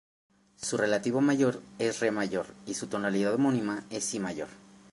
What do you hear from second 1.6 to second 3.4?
es Re mayor, y su tonalidad